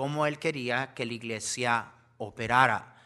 [0.00, 2.96] Cómo él quería que la iglesia operara.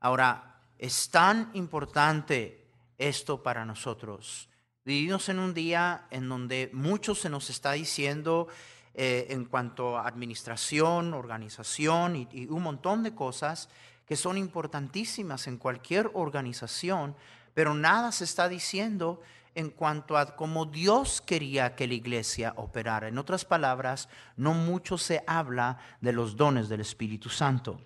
[0.00, 2.66] Ahora, es tan importante
[2.96, 4.48] esto para nosotros.
[4.82, 8.48] Vivimos en un día en donde mucho se nos está diciendo
[8.94, 13.68] eh, en cuanto a administración, organización y, y un montón de cosas
[14.06, 17.14] que son importantísimas en cualquier organización,
[17.52, 19.20] pero nada se está diciendo
[19.58, 23.08] en cuanto a cómo Dios quería que la iglesia operara.
[23.08, 27.80] En otras palabras, no mucho se habla de los dones del Espíritu Santo.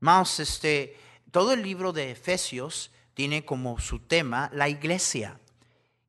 [0.00, 0.96] Más, este,
[1.30, 5.38] todo el libro de Efesios tiene como su tema la iglesia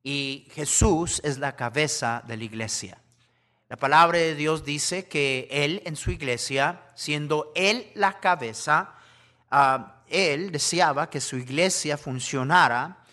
[0.02, 2.98] y Jesús es la cabeza de la iglesia.
[3.68, 8.94] La palabra de Dios dice que Él en su iglesia, siendo Él la cabeza,
[9.50, 13.04] ah, Él deseaba que su iglesia funcionara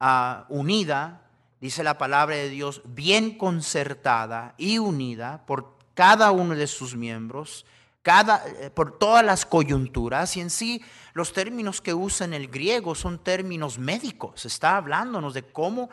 [0.00, 1.25] ah, unida
[1.60, 7.64] dice la palabra de Dios, bien concertada y unida por cada uno de sus miembros,
[8.02, 10.82] cada, eh, por todas las coyunturas, y en sí
[11.14, 15.88] los términos que usa en el griego son términos médicos, está hablándonos de cómo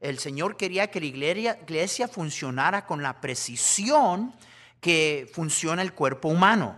[0.00, 4.34] el Señor quería que la iglesia, iglesia funcionara con la precisión
[4.80, 6.76] que funciona el cuerpo humano.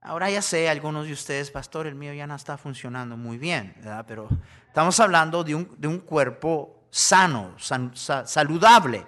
[0.00, 3.74] Ahora ya sé, algunos de ustedes, pastor, el mío ya no está funcionando muy bien,
[3.76, 4.04] ¿verdad?
[4.08, 4.28] pero
[4.66, 9.04] estamos hablando de un, de un cuerpo sano, saludable.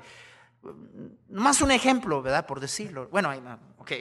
[1.29, 2.45] Más un ejemplo, ¿verdad?
[2.45, 3.09] Por decirlo.
[3.13, 3.31] Bueno,
[3.79, 3.93] ok.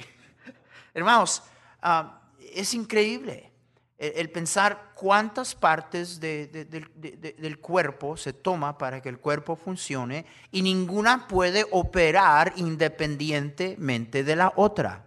[0.95, 1.43] Hermanos,
[1.83, 3.51] ah, es increíble
[3.99, 11.27] el, pensar cuántas partes del cuerpo se toma para que el cuerpo funcione y ninguna
[11.27, 15.05] puede operar independientemente de la otra.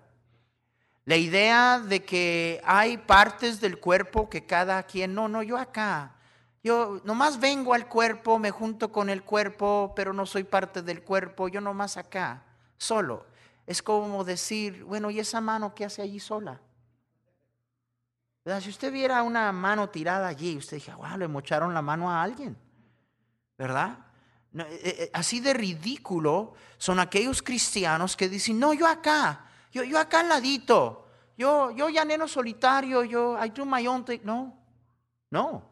[1.05, 6.17] La idea de que hay partes del cuerpo que cada quien, no, no, yo acá,
[6.68, 11.02] yo nomás vengo al cuerpo, me junto con el cuerpo, pero no soy parte del
[11.02, 12.42] cuerpo, yo nomás acá,
[12.76, 13.24] solo.
[13.66, 16.60] Es como decir, bueno, ¿y esa mano qué hace allí sola?
[18.60, 22.22] Si usted viera una mano tirada allí, usted dice, wow, le mocharon la mano a
[22.22, 22.54] alguien,
[23.56, 24.00] ¿verdad?
[24.52, 29.98] Eh, eh, así de ridículo son aquellos cristianos que dicen, no, yo acá, yo, yo
[29.98, 34.20] acá al ladito, yo, yo llanero solitario, yo, I do my own thing.
[34.22, 34.54] No,
[35.30, 35.67] no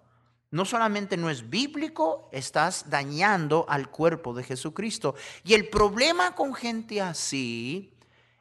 [0.56, 5.14] no solamente no es bíblico, estás dañando al cuerpo de Jesucristo.
[5.44, 7.92] Y el problema con gente así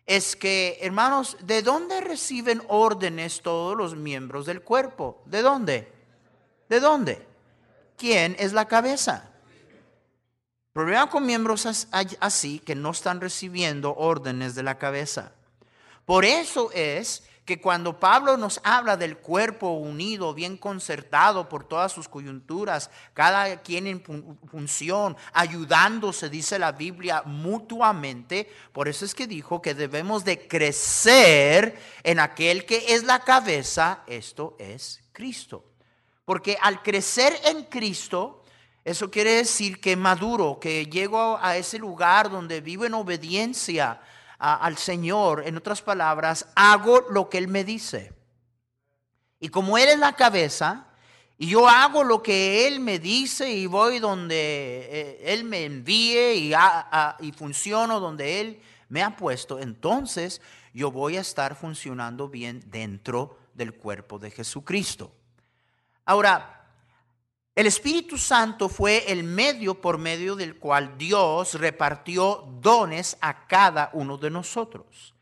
[0.05, 5.21] es que, hermanos, ¿de dónde reciben órdenes todos los miembros del cuerpo?
[5.25, 5.91] ¿De dónde?
[6.69, 7.27] ¿De dónde?
[7.97, 9.29] ¿Quién es la cabeza?
[10.71, 11.87] Problema con miembros
[12.21, 15.33] así que no están recibiendo órdenes de la cabeza.
[16.05, 21.91] Por eso es que cuando Pablo nos habla del cuerpo unido, bien concertado por todas
[21.91, 24.03] sus coyunturas, cada quien en
[24.49, 31.79] función, ayudándose, dice la Biblia, mutuamente, por eso es que dijo que debemos de crecer
[32.03, 35.63] en aquel que es la cabeza, esto es Cristo.
[36.25, 38.43] Porque al crecer en Cristo,
[38.83, 44.01] eso quiere decir que maduro, que llego a ese lugar donde vivo en obediencia
[44.37, 48.13] al Señor, en otras palabras, hago lo que Él me dice.
[49.39, 50.87] Y como Él es la cabeza,
[51.37, 56.33] y yo hago lo que Él me dice y voy donde eh, Él me envíe
[56.35, 56.53] y,
[57.19, 60.41] y funciono donde Él me ha puesto, entonces
[60.73, 65.11] yo voy a estar funcionando bien dentro del cuerpo de Jesucristo.
[66.05, 66.54] Ahora,
[67.55, 73.89] el Espíritu Santo fue el medio por medio del cual Dios repartió dones a cada
[73.93, 75.15] uno de nosotros.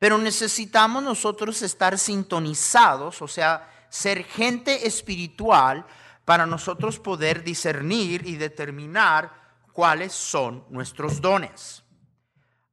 [0.00, 5.86] Pero necesitamos nosotros estar sintonizados, o sea, ser gente espiritual
[6.24, 9.32] para nosotros poder discernir y determinar
[9.72, 11.84] cuáles son nuestros dones.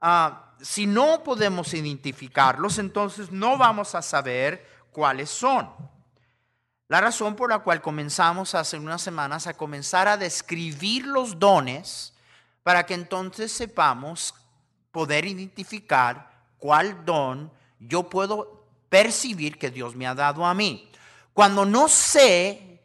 [0.01, 5.69] Ah, si no podemos identificarlos, entonces no vamos a saber cuáles son.
[6.87, 12.13] La razón por la cual comenzamos hace unas semanas a comenzar a describir los dones
[12.63, 14.35] para que entonces sepamos
[14.91, 20.89] poder identificar cuál don yo puedo percibir que Dios me ha dado a mí.
[21.33, 22.75] Cuando no sé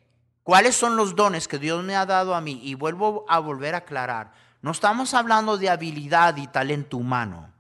[0.43, 2.61] ¿Cuáles son los dones que Dios me ha dado a mí?
[2.63, 4.33] Y vuelvo a volver a aclarar.
[4.63, 7.53] No estamos hablando de habilidad y talento humano.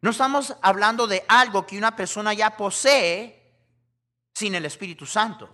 [0.00, 3.45] No estamos hablando de algo que una persona ya posee
[4.36, 5.48] sin el Espíritu Santo.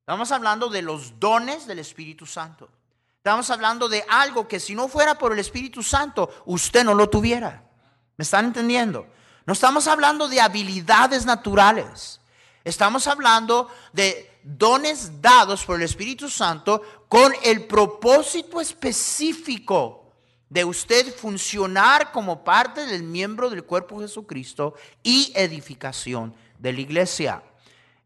[0.00, 2.70] Estamos hablando de los dones del Espíritu Santo.
[3.18, 7.10] Estamos hablando de algo que si no fuera por el Espíritu Santo, usted no lo
[7.10, 7.68] tuviera.
[8.16, 9.06] ¿Me están entendiendo?
[9.44, 12.22] No estamos hablando de habilidades naturales.
[12.64, 20.14] Estamos hablando de dones dados por el Espíritu Santo con el propósito específico
[20.48, 26.80] de usted funcionar como parte del miembro del cuerpo de Jesucristo y edificación de la
[26.80, 27.42] iglesia.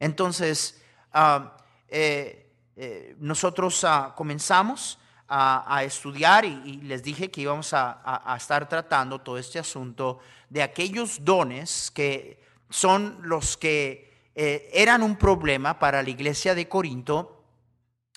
[0.02, 0.82] Entonces,
[1.12, 1.56] ah,
[1.86, 9.20] eh, eh, nosotros ah, comenzamos a, estudiar y, les dije que íbamos a, estar tratando
[9.20, 10.18] todo este asunto
[10.50, 16.68] de aquellos dones que son los que eh, eran un problema para la iglesia de
[16.68, 17.44] Corinto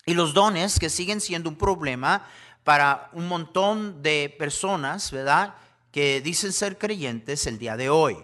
[0.07, 2.27] y los dones que siguen siendo un problema
[2.63, 5.53] para un montón de personas, ¿verdad?
[5.91, 8.17] Que dicen ser creyentes el día de hoy.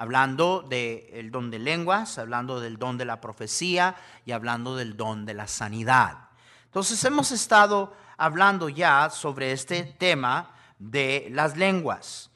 [0.00, 5.26] Hablando del don de lenguas, hablando del don de la profecía y hablando del don
[5.26, 6.30] de la sanidad.
[6.64, 12.30] Entonces hemos estado hablando ya sobre este tema de las lenguas.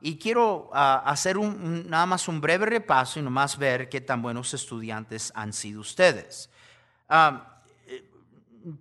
[0.00, 4.54] Y quiero ah, hacer nada más un breve repaso y nomás ver qué tan buenos
[4.54, 6.48] estudiantes han sido ustedes.
[7.86, 8.10] Eh,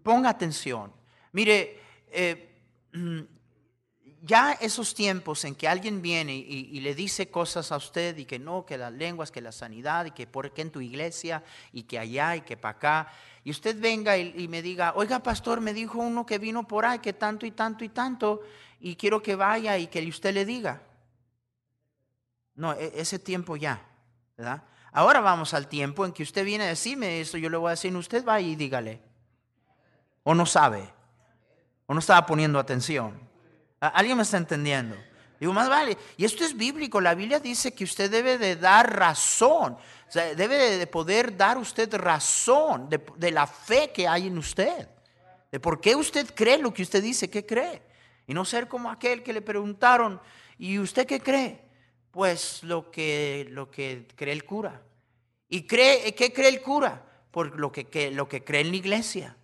[0.01, 0.93] ponga atención.
[1.33, 2.55] Mire, eh,
[2.93, 3.19] mm,
[4.25, 8.39] ya esos tiempos en que alguien viene y, le dice cosas a usted y que
[8.39, 11.83] no, que las lenguas, que la sanidad y que por qué en tu iglesia y
[11.83, 13.13] que allá y que para acá,
[13.43, 16.97] y usted venga y, me diga, oiga pastor, me dijo uno que vino por ahí,
[16.97, 18.41] que tanto y tanto y tanto,
[18.79, 20.81] y quiero que vaya y que usted le diga.
[22.55, 23.85] No, e, ese tiempo ya,
[24.35, 24.63] ¿verdad?
[24.91, 27.71] Ahora vamos al tiempo en que usted viene a decirme eso, yo le voy a
[27.71, 29.01] decir, usted va y dígale.
[30.23, 30.89] O no sabe,
[31.85, 33.34] o no estaba poniendo atención.
[33.79, 34.95] ¿Alguien me está entendiendo?
[35.39, 35.97] Digo, más vale.
[36.17, 37.01] Y esto es bíblico.
[37.01, 39.77] La Biblia dice que usted debe de dar razón.
[40.13, 44.87] Debe de poder dar usted razón de, la fe que hay en usted.
[45.51, 47.81] De por qué usted cree lo que usted dice que cree.
[48.27, 50.21] Y no ser como aquel que le preguntaron,
[50.57, 51.61] ¿y usted qué cree?
[52.11, 54.81] Pues lo que, lo que cree el cura.
[55.49, 57.03] ¿Y cree, qué cree el cura?
[57.31, 59.37] Por lo que, lo que cree en la iglesia.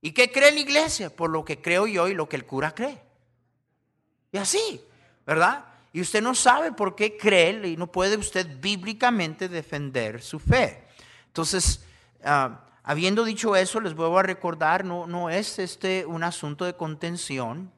[0.00, 1.14] ¿Y qué cree en la iglesia?
[1.14, 3.05] Por lo que creo yo y lo que el cura cree.
[4.32, 4.80] Y así,
[5.26, 5.64] ¿verdad?
[5.92, 10.84] Y usted no sabe por qué cree y no puede usted bíblicamente defender su fe.
[11.28, 11.84] Entonces,
[12.24, 16.74] ah, habiendo dicho eso, les vuelvo a recordar, no, no es este un asunto de
[16.74, 17.72] contención.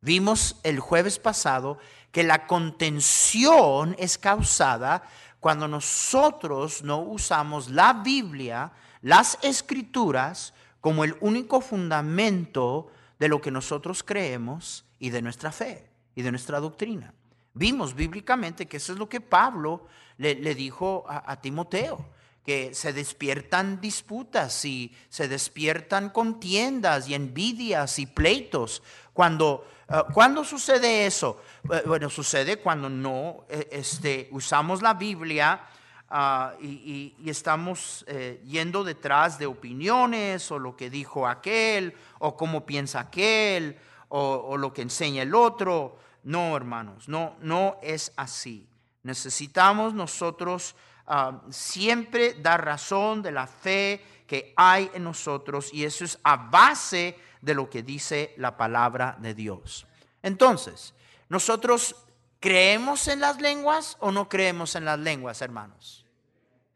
[0.00, 1.78] Vimos el jueves pasado
[2.12, 5.02] que la contención es causada
[5.40, 8.72] cuando nosotros no usamos la Biblia,
[9.02, 12.88] las escrituras, como el único fundamento
[13.18, 17.14] de lo que nosotros creemos y de nuestra fe y de nuestra doctrina.
[17.54, 19.86] Vimos bíblicamente que eso es lo que Pablo
[20.18, 22.04] le, dijo a, Timoteo,
[22.44, 28.82] que se despiertan disputas y se despiertan contiendas y envidias y pleitos.
[29.14, 31.40] Cuando, uh, sucede eso?
[31.72, 35.62] Eh, bueno, sucede cuando no eh, este, usamos la Biblia
[36.10, 38.04] ah, y, estamos
[38.44, 44.72] yendo detrás de opiniones o lo que dijo aquel o cómo piensa aquel o, lo
[44.72, 45.98] que enseña el otro.
[46.24, 48.68] No, hermanos, no, no es así.
[49.02, 50.74] Necesitamos nosotros
[51.06, 56.36] ah, siempre dar razón de la fe que hay en nosotros y eso es a
[56.36, 59.86] base de lo que dice la palabra de Dios.
[60.22, 60.94] Entonces,
[61.28, 61.94] nosotros
[62.40, 66.04] creemos en las lenguas o no creemos en las lenguas, hermanos.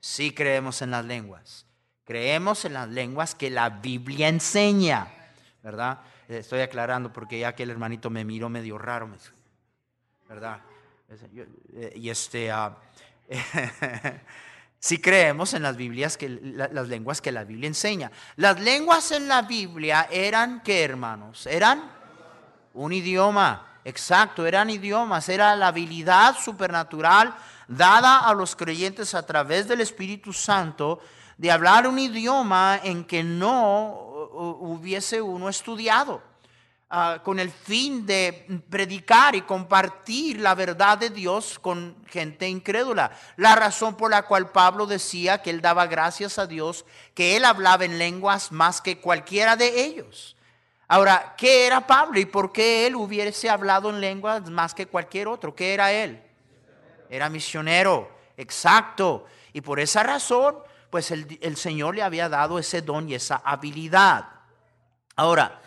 [0.01, 1.67] Sí creemos en las lenguas.
[2.05, 5.13] Creemos en las lenguas que la Biblia enseña,
[5.63, 6.01] ¿verdad?
[6.39, 9.11] Estoy aclarando porque ya que el hermanito me miró medio raro,
[10.29, 10.61] ¿verdad?
[11.75, 12.73] Eh, y este, uh,
[14.79, 18.13] si creemos en las Biblias, que las lenguas que la Biblia enseña.
[18.37, 21.47] Las lenguas en la Biblia eran, ¿qué hermanos?
[21.47, 21.91] Eran
[22.75, 27.35] un idioma, exacto, eran idiomas, era la habilidad supernatural
[27.67, 31.01] dada a los creyentes a través del Espíritu Santo
[31.39, 34.10] de hablar un idioma en que no
[34.40, 36.23] hubiese uno estudiado.
[36.92, 43.12] Ah, con el fin de predicar y compartir la verdad de Dios con gente incrédula.
[43.37, 47.44] La razón por la cual Pablo decía que él daba gracias a Dios, que él
[47.44, 50.37] hablaba en lenguas más que cualquiera de ellos.
[50.88, 55.28] Ahora, ¿qué era Pablo y por qué él hubiese hablado en lenguas más que cualquier
[55.28, 55.54] otro?
[55.54, 56.20] ¿Qué era él?
[57.09, 59.26] Era misionero, exacto.
[59.52, 60.56] Y por esa razón
[60.90, 64.26] pues el, el Señor le había dado ese don y esa habilidad.
[65.16, 65.61] Ahora,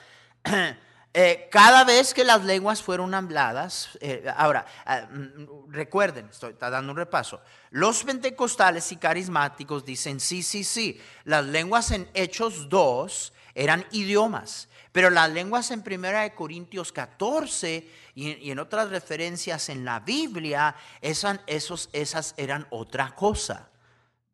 [1.16, 6.92] Eh, cada vez que las lenguas fueron habladas, eh, ahora, ah, mm, recuerden, estoy dando
[6.92, 7.40] un repaso,
[7.70, 14.70] los pentecostales y carismáticos dicen, sí, sí, sí, las lenguas en Hechos 2 eran idiomas,
[14.92, 20.76] pero las lenguas en Primera de Corintios 14 y, en otras referencias en la Biblia,
[21.00, 23.70] esas, esos, esas eran otra cosa.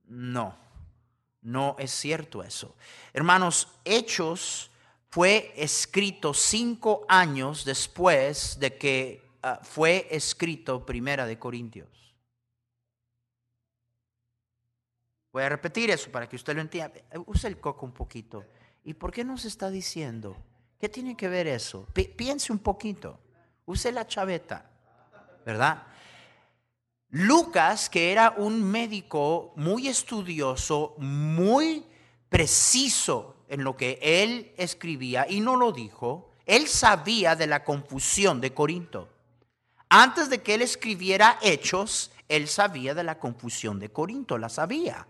[0.07, 0.55] No,
[1.41, 2.75] no es cierto eso.
[3.13, 4.71] Hermanos, Hechos
[5.09, 11.87] fue escrito cinco años después de que ah, fue escrito Primera de Corintios.
[15.31, 16.99] Voy a repetir eso para que usted lo entienda.
[17.25, 18.45] Use el coco un poquito.
[18.83, 20.35] ¿Y por qué nos está diciendo?
[20.79, 21.87] ¿Qué tiene que ver eso?
[21.93, 23.19] piense un poquito.
[23.65, 24.69] Use la chaveta,
[25.45, 25.83] ¿verdad?
[27.11, 31.85] Lucas, que era un médico muy estudioso, muy
[32.29, 38.41] preciso en lo que él escribía y no lo dijo, él sabía de la confusión
[38.41, 39.09] de Corinto.
[39.89, 45.07] Antes de que él escribiera hechos, él sabía de la confusión de Corinto, la sabía.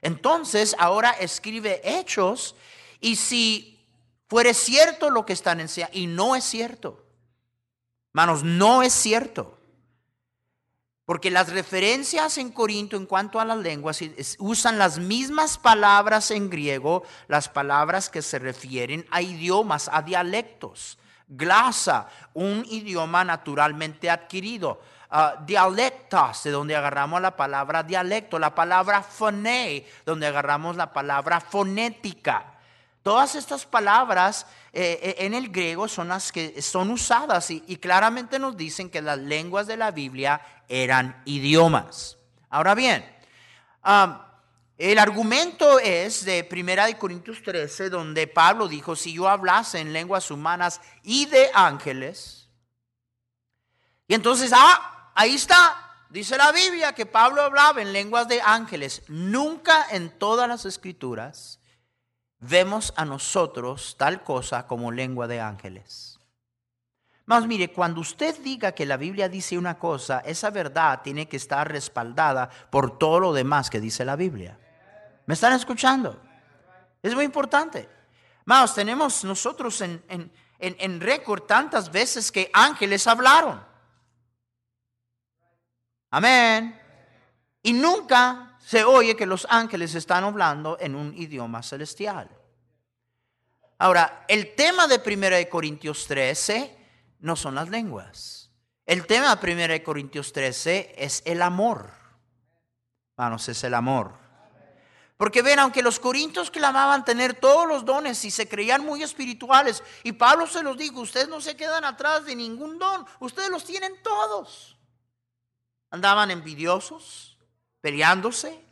[0.00, 2.56] Entonces ahora escribe hechos
[2.98, 3.86] y si
[4.26, 7.04] fuere cierto lo que están enseñando, y no es cierto,
[8.12, 9.55] manos, no es cierto.
[11.06, 14.00] Porque las referencias en Corinto en cuanto a las lenguas
[14.38, 20.98] usan las mismas palabras en griego, las palabras que se refieren a idiomas, a dialectos.
[21.28, 24.80] Glasa, un idioma naturalmente adquirido.
[25.08, 28.40] Uh, dialectas, de donde agarramos la palabra dialecto.
[28.40, 32.56] La palabra foné, donde agarramos la palabra fonética.
[33.06, 38.40] Todas estas palabras eh, eh, en el griego son las que son usadas y, claramente
[38.40, 42.18] nos dicen que las lenguas de la Biblia eran idiomas.
[42.50, 43.04] Ahora bien,
[44.78, 49.92] el argumento es de Primera de Corintios 13, donde Pablo dijo, si yo hablase en
[49.92, 52.46] lenguas humanas y de ángeles,
[54.08, 59.02] y entonces, ah, ahí está, dice la Biblia que Pablo hablaba en lenguas de ángeles.
[59.08, 61.58] Nunca en todas las escrituras
[62.38, 66.15] vemos a nosotros tal cosa como lengua de ángeles.
[67.26, 71.36] Más mire, cuando usted diga que la Biblia dice una cosa, esa verdad tiene que
[71.36, 74.56] estar respaldada por todo lo demás que dice la Biblia.
[75.26, 76.22] ¿Me están escuchando?
[77.02, 77.88] Es muy importante.
[78.44, 83.60] Más, tenemos nosotros en, en, en récord tantas veces que ángeles hablaron.
[86.10, 86.80] Amén.
[87.60, 92.30] Y nunca se oye que los ángeles están hablando en un idioma celestial.
[93.78, 96.75] Ahora, el tema de 1 Corintios 13
[97.20, 98.50] no son las lenguas.
[98.84, 101.90] El tema de 1 Corintios 13 es el amor.
[103.16, 104.12] Manos, es el amor.
[105.16, 109.82] Porque ven, aunque los corintios clamaban tener todos los dones y se creían muy espirituales,
[110.02, 113.64] y Pablo se los dijo, ustedes no se quedan atrás de ningún don, ustedes los
[113.64, 114.76] tienen todos.
[115.90, 117.38] Andaban envidiosos,
[117.80, 118.62] peleándose,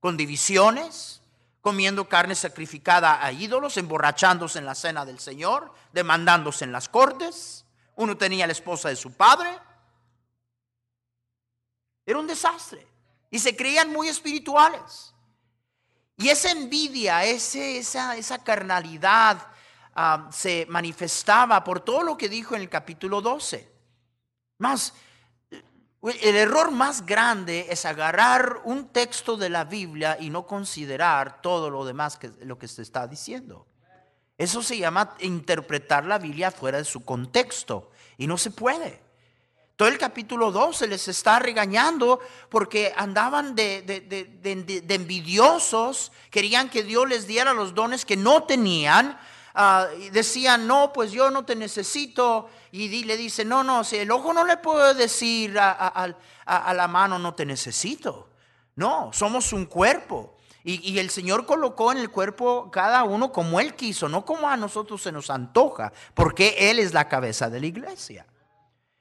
[0.00, 1.20] con divisiones,
[1.60, 7.63] comiendo carne sacrificada a ídolos, emborrachándose en la cena del Señor, demandándose en las cortes.
[7.96, 9.50] Uno tenía la esposa de su padre.
[12.04, 12.86] Era un desastre.
[13.30, 15.14] Y se creían muy espirituales.
[16.16, 19.48] Y esa envidia, ese, esa, esa carnalidad
[19.94, 23.72] ah, se manifestaba por todo lo que dijo en el capítulo 12.
[24.58, 24.94] Más,
[26.02, 31.70] el error más grande es agarrar un texto de la Biblia y no considerar todo
[31.70, 33.66] lo demás que lo que se está diciendo.
[34.36, 39.02] Eso se llama interpretar la Biblia fuera de su contexto y no se puede.
[39.76, 47.08] Todo el capítulo 2 se les está regañando porque andaban de, envidiosos, querían que Dios
[47.08, 49.18] les diera los dones que no tenían,
[49.56, 52.50] Ah, decían, no, pues yo no te necesito.
[52.72, 56.12] Y le dice, no, no, si el ojo no le puede decir a,
[56.74, 58.28] la mano, no te necesito.
[58.74, 60.33] No, somos un cuerpo.
[60.66, 64.56] Y, el Señor colocó en el cuerpo cada uno como Él quiso, no como a
[64.56, 68.26] nosotros se nos antoja, porque Él es la cabeza de la iglesia.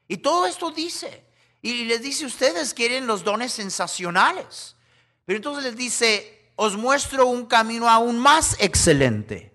[0.10, 1.26] Y todo esto dice,
[1.62, 4.76] y les dice, ustedes quieren los dones sensacionales,
[5.24, 9.54] pero entonces les dice, os muestro un camino aún más excelente.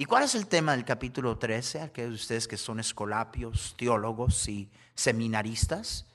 [0.00, 1.80] ¿Y cuál es el tema del capítulo 13?
[1.80, 6.06] Aquellos de ustedes que son escolapios, teólogos y seminaristas.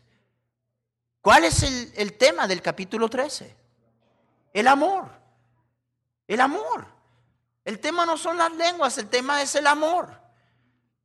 [1.19, 3.62] ¿Cuál es el, tema del capítulo 13?
[4.53, 5.09] El amor.
[6.27, 6.87] El amor.
[7.65, 10.23] El tema no son las lenguas, el tema es el amor.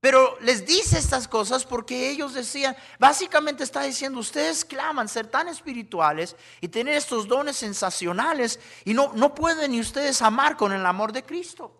[0.01, 5.49] Pero les dice estas cosas porque ellos decían, básicamente está diciendo, ustedes claman ser tan
[5.49, 10.87] espirituales y tener estos dones sensacionales y no, no pueden ni ustedes amar con el
[10.87, 11.75] amor de Cristo.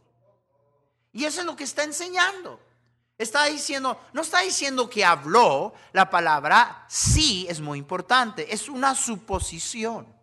[1.13, 2.61] Y eso es lo que está enseñando.
[3.17, 8.95] Está diciendo, no está diciendo que habló, la palabra sí es muy importante, es una
[8.95, 10.18] suposición.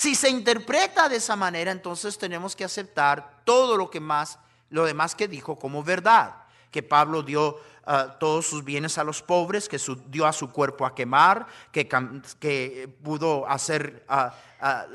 [0.00, 4.38] Si se interpreta de esa manera, entonces tenemos que aceptar todo lo que más,
[4.70, 6.36] lo demás que dijo como verdad.
[6.70, 10.86] Que Pablo dio ah, todos sus bienes a los pobres, que dio a su cuerpo
[10.86, 14.32] a quemar, que, pudo hacer ah,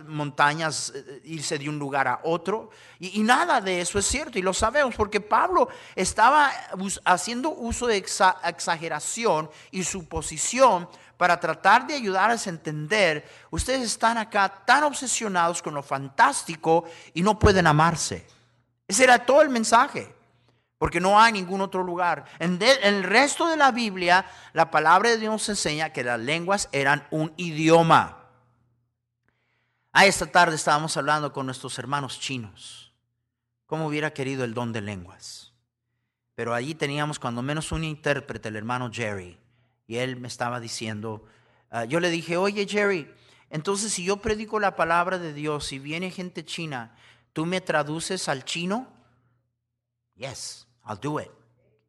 [0.07, 2.69] montañas, eh, irse de un lugar a otro.
[2.99, 6.51] Y, nada de eso es cierto, y lo sabemos, porque Pablo estaba
[7.03, 14.63] haciendo uso de exageración y suposición para tratar de ayudarles a entender, ustedes están acá
[14.65, 18.27] tan obsesionados con lo fantástico y no pueden amarse.
[18.87, 20.14] Ese era todo el mensaje,
[20.77, 22.25] porque no hay ningún otro lugar.
[22.39, 27.07] En, el resto de la Biblia, la palabra de Dios enseña que las lenguas eran
[27.11, 28.25] un idioma.
[29.91, 32.93] Ah, esta tarde estábamos hablando con nuestros hermanos chinos.
[33.65, 35.53] ¿Cómo hubiera querido el don de lenguas?
[36.35, 39.39] Pero allí teníamos cuando menos un intérprete, el hermano Jerry.
[39.87, 41.25] Y él me estaba diciendo,
[41.71, 43.09] ah, yo le dije, oye Jerry,
[43.49, 46.93] entonces si yo predico la palabra de Dios y viene gente china,
[47.31, 48.87] ¿tú me traduces al chino?
[50.15, 51.31] Yes, I'll do it.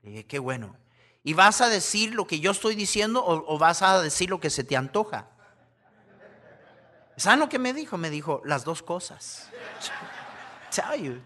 [0.03, 0.77] Dije, qué bueno.
[1.23, 4.49] ¿Y vas a decir lo que yo estoy diciendo o, vas a decir lo que
[4.49, 5.29] se te antoja?
[7.17, 7.97] ¿Saben lo que me dijo?
[7.99, 9.51] Me dijo las dos cosas.
[10.75, 11.21] Tell you.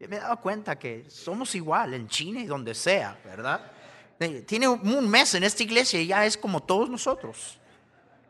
[0.00, 3.72] Me he dado cuenta que somos igual en China y donde sea, ¿verdad?
[4.46, 7.58] Tiene un mes en esta iglesia y ya es como todos nosotros.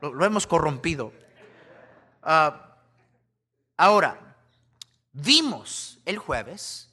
[0.01, 1.13] Lo, hemos corrompido.
[2.23, 2.77] Ah,
[3.77, 4.37] ahora,
[5.13, 6.91] vimos el jueves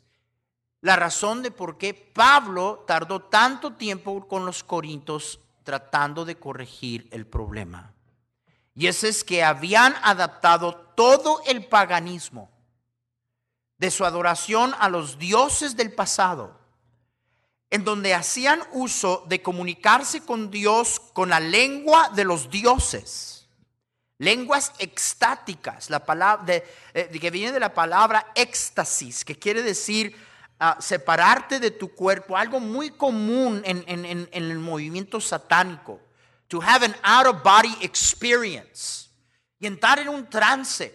[0.84, 7.08] la razón de por qué Pablo tardó tanto tiempo con los corintios tratando de corregir
[7.12, 7.94] el problema.
[8.76, 12.52] Y ese es que habían adaptado todo el paganismo
[13.78, 16.60] de su adoración a los dioses del pasado,
[17.70, 23.48] en donde hacían uso de comunicarse con Dios con la lengua de los dioses,
[24.18, 26.62] lenguas extáticas, la palabra
[26.94, 30.33] eh, que viene de la palabra éxtasis, que quiere decir
[30.80, 36.00] separarte de tu cuerpo, algo muy común en el movimiento satánico
[36.54, 39.10] to have an out of body experience
[39.60, 40.94] y entrar en un trance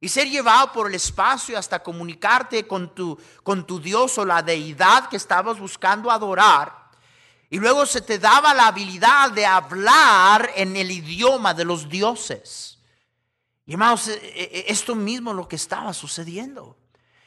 [0.00, 4.40] y ser llevado por el espacio hasta comunicarte con tu, con tu Dios o la
[4.40, 6.92] deidad que estabas buscando adorar.
[7.50, 12.78] Y luego se te daba la habilidad de hablar en el idioma de los dioses.
[13.66, 16.76] Y hermanos, e, e, esto mismo lo que estaba sucediendo.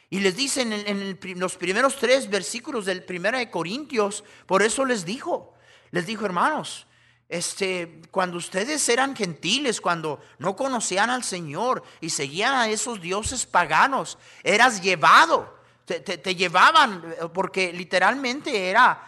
[0.09, 4.85] Y les dicen en, en los primeros tres versículos del primero de Corintios, por eso
[4.85, 5.53] les dijo,
[5.91, 6.87] les dijo hermanos,
[7.29, 13.45] este, cuando ustedes eran gentiles, cuando no conocían al Señor y seguían a esos dioses
[13.45, 19.03] paganos, eras llevado, te, llevaban, porque literalmente era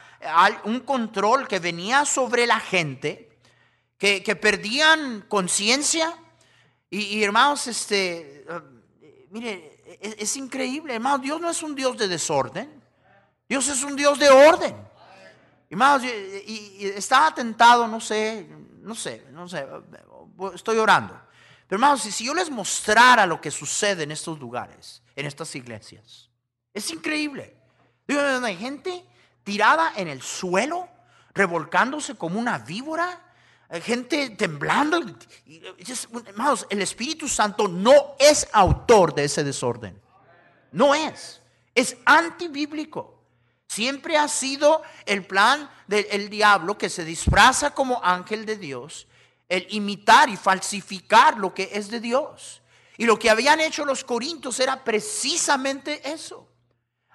[0.65, 3.37] un control que venía sobre la gente,
[3.97, 6.13] que, perdían conciencia.
[6.89, 8.45] Y, hermanos, este,
[9.29, 12.83] mire, es, increíble, hermanos, Dios no es un Dios de desorden,
[13.47, 14.75] Dios es un Dios de orden.
[15.69, 18.47] Hermanos, y, estaba tentado, no sé,
[18.81, 19.67] no sé, no sé,
[20.53, 21.19] estoy orando.
[21.67, 26.29] Pero hermanos, si yo les mostrara lo que sucede en estos lugares, en estas iglesias,
[26.73, 27.55] es increíble.
[28.07, 29.05] hay gente
[29.43, 30.87] tirada en el suelo,
[31.33, 33.28] revolcándose como una víbora,
[33.81, 34.99] gente temblando.
[36.25, 39.99] Hermanos, el Espíritu Santo no es autor de ese desorden.
[40.71, 41.41] No es.
[41.75, 43.23] Es antibíblico.
[43.67, 49.07] Siempre ha sido el plan del diablo que se disfraza como ángel de Dios,
[49.47, 52.63] el imitar y falsificar lo que es de Dios.
[52.97, 56.47] Y lo que habían hecho los corintios era precisamente eso.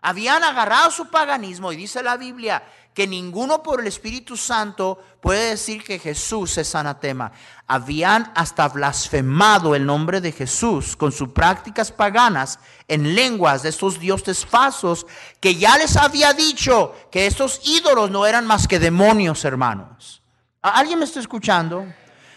[0.07, 2.63] Habían agarrado su paganismo y dice la Biblia
[2.93, 7.33] que ninguno por el Espíritu Santo puede decir que Jesús es anatema.
[7.67, 13.99] Habían hasta blasfemado el nombre de Jesús con sus prácticas paganas en lenguas de estos
[13.99, 15.07] dioses falsos
[15.41, 20.23] que ya les había dicho que estos ídolos no eran más que demonios, hermanos.
[20.61, 21.87] ¿Alguien me está escuchando?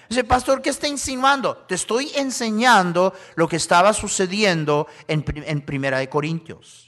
[0.07, 1.57] Dice, pastor, ¿qué está insinuando?
[1.67, 6.86] Te estoy enseñando lo que estaba sucediendo en, en Primera de Corintios.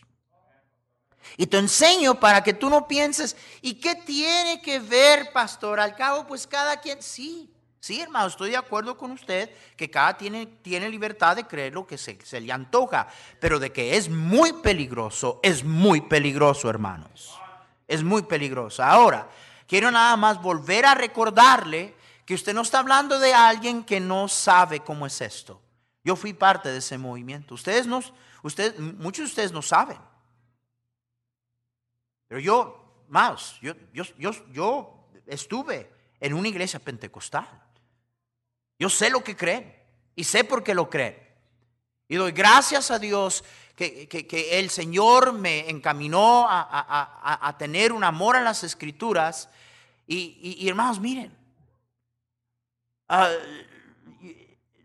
[1.40, 5.80] Y te enseño para que tú no pienses, ¿y qué tiene que ver, pastor?
[5.80, 7.50] Al cabo, pues cada quien, sí,
[7.80, 11.88] sí, hermano, estoy de acuerdo con usted que cada tiene, tiene libertad de creer lo
[11.88, 13.08] que se, se le antoja,
[13.40, 17.40] pero de que es muy peligroso, es muy peligroso, hermanos.
[17.88, 18.92] Es muy peligrosa.
[18.92, 19.30] Ahora,
[19.66, 24.28] quiero nada más volver a recordarle que usted no está hablando de alguien que no
[24.28, 25.62] sabe cómo es esto.
[26.04, 27.54] Yo fui parte de ese movimiento.
[27.54, 28.02] Ustedes no,
[28.44, 30.09] ustedes, muchos de ustedes no saben.
[32.30, 37.48] Pero yo, más, yo, yo, yo, yo estuve en una iglesia pentecostal.
[38.78, 39.76] Yo sé lo que creen
[40.16, 41.18] y sé por qué lo creen.
[42.08, 43.44] Y doy gracias a Dios
[43.76, 49.50] que, el Señor me encaminó a, tener un amor a las escrituras.
[50.08, 51.36] Y, hermanos, miren,
[53.08, 53.30] ah,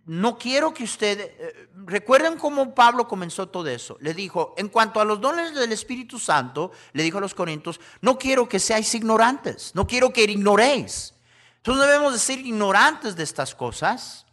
[0.06, 3.96] no quiero que usted, eh, recuerden cómo Pablo comenzó todo eso.
[4.00, 7.80] Le dijo, en cuanto a los dones del Espíritu Santo, le dijo a los corintios,
[8.02, 11.14] no quiero que seáis ignorantes, no quiero que ignoréis.
[11.56, 14.26] Entonces debemos de ser ignorantes de estas cosas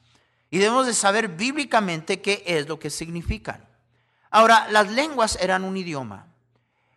[0.49, 3.65] y debemos de saber bíblicamente qué es lo que significan.
[4.29, 6.27] Ahora, las lenguas eran un idioma.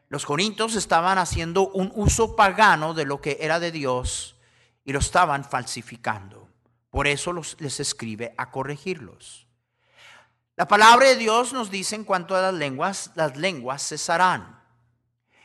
[0.09, 4.35] Los corintios estaban haciendo un uso pagano de lo que era de Dios
[4.85, 6.44] y lo estaban falsificando.
[6.95, 9.49] Por eso les escribe a corregirlos.
[10.55, 14.63] La palabra de Dios nos dice en cuanto a las lenguas, las lenguas cesarán.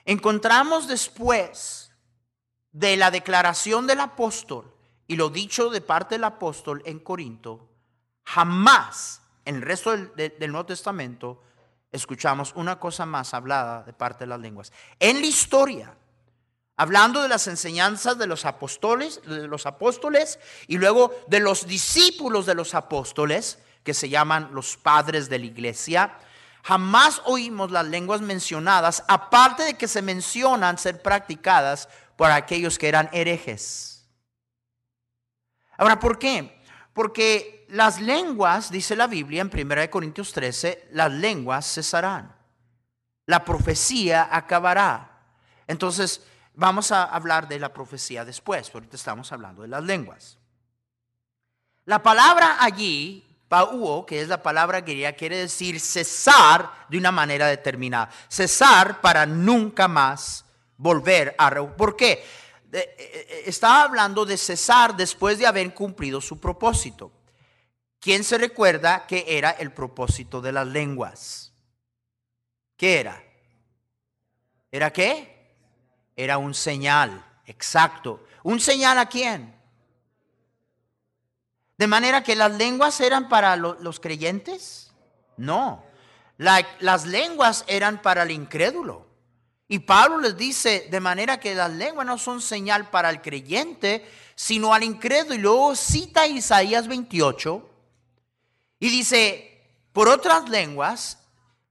[0.05, 1.91] Encontramos después
[2.71, 4.75] de la declaración del apóstol
[5.07, 7.67] y lo dicho de parte del apóstol en Corinto,
[8.25, 11.41] jamás en el resto del, Nuevo Testamento
[11.91, 14.71] escuchamos una cosa más hablada de parte de las lenguas.
[14.99, 15.97] En la historia,
[16.79, 22.45] hablando de las enseñanzas de los apóstoles, de los apóstoles y luego de los discípulos
[22.45, 26.17] de los apóstoles, que se llaman los padres de la iglesia.
[26.63, 32.87] Jamás oímos las lenguas mencionadas, aparte de que se mencionan ser practicadas por aquellos que
[32.87, 34.07] eran herejes.
[35.77, 36.63] Ahora, ¿por qué?
[36.93, 42.33] Porque las lenguas, dice la Biblia en 1 Corintios 13, las lenguas cesarán.
[43.25, 45.25] La profecía acabará.
[45.67, 46.21] Entonces,
[46.59, 50.37] Vamos a hablar de la profecía después, ahorita estamos hablando de las lenguas.
[51.85, 57.47] La palabra allí, pauo, que es la palabra griega, quiere decir cesar de una manera
[57.47, 58.09] determinada.
[58.27, 60.43] Cesar para nunca más
[60.75, 61.49] volver a...
[61.49, 62.25] ¿Por qué?
[62.73, 67.09] Eh, eh, estaba hablando de cesar después de haber cumplido su propósito.
[68.01, 71.53] ¿Quién se recuerda que era el propósito de las lenguas?
[72.75, 73.23] ¿Qué era?
[74.69, 75.38] ¿Era qué?
[76.19, 78.25] Era un señal, exacto.
[78.43, 79.55] ¿Un señal a quién?
[81.77, 84.91] De manera que las lenguas eran para los creyentes.
[85.37, 85.81] No,
[86.37, 89.07] las lenguas eran para el incrédulo.
[89.69, 94.05] Y Pablo les dice, de manera que las lenguas no son señal para el creyente,
[94.35, 95.35] sino al incrédulo.
[95.35, 97.69] Y luego cita Isaías 28
[98.81, 101.18] y dice, por otras lenguas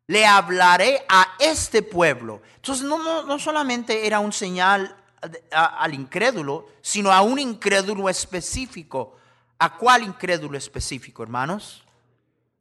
[0.08, 2.42] le hablaré a este pueblo.
[2.56, 4.96] Entonces no, no, solamente era un señal
[5.52, 9.16] al incrédulo, sino a un incrédulo específico.
[9.58, 11.84] ¿A cuál incrédulo específico, hermanos?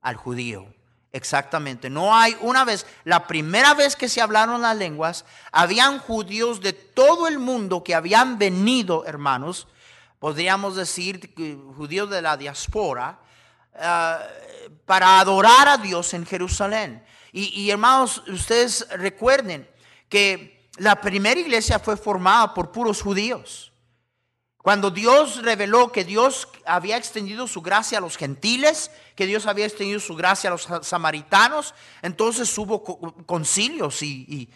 [0.02, 0.68] Al judío.
[1.14, 1.90] Exactamente.
[1.90, 6.74] No hay una vez, la primera vez que se hablaron las lenguas, habían judíos de
[6.74, 9.68] todo el mundo que habían venido, hermanos,
[10.20, 11.34] podríamos decir
[11.78, 13.20] judíos de la diáspora,
[13.80, 14.20] ah,
[14.86, 17.04] para adorar a Dios en Jerusalén.
[17.32, 19.70] Y, hermanos, ustedes recuerden
[20.10, 23.72] que la primera iglesia fue formada por puros judíos.
[24.58, 29.66] Cuando Dios reveló que Dios había extendido su gracia a los gentiles, que Dios había
[29.66, 32.84] extendido su gracia a los samaritanos, entonces hubo
[33.26, 34.50] concilios y,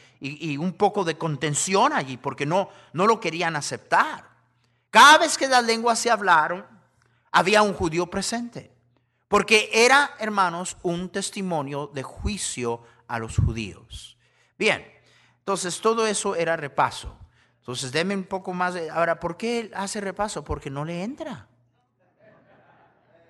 [0.60, 4.30] un poco de contención allí, porque no, no lo querían aceptar.
[4.90, 6.66] Cada vez que las lenguas se hablaron,
[7.32, 8.72] había un judío presente.
[9.32, 14.18] Porque era, hermanos, un testimonio de juicio a los judíos.
[14.60, 14.86] Bien,
[15.40, 17.18] entonces todo eso era repaso.
[17.60, 18.74] Entonces, déme un poco más.
[18.74, 20.44] De, ahora, ¿por qué hace repaso?
[20.44, 21.48] Porque no le entra.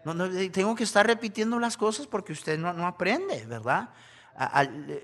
[0.04, 3.90] No, tengo que estar repitiendo las cosas porque usted no, aprende, ¿verdad?